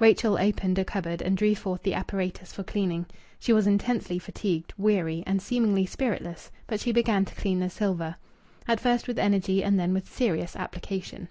Rachel 0.00 0.38
opened 0.38 0.78
a 0.78 0.86
cupboard 0.86 1.20
and 1.20 1.36
drew 1.36 1.54
forth 1.54 1.82
the 1.82 1.92
apparatus 1.92 2.50
for 2.50 2.62
cleaning. 2.62 3.04
She 3.38 3.52
was 3.52 3.66
intensely 3.66 4.18
fatigued, 4.18 4.72
weary, 4.78 5.22
and 5.26 5.42
seemingly 5.42 5.84
spiritless, 5.84 6.50
but 6.66 6.80
she 6.80 6.92
began 6.92 7.26
to 7.26 7.34
clean 7.34 7.58
the 7.60 7.68
silver 7.68 8.16
at 8.66 8.80
first 8.80 9.06
with 9.06 9.18
energy 9.18 9.62
and 9.62 9.78
then 9.78 9.92
with 9.92 10.10
serious 10.10 10.56
application. 10.56 11.28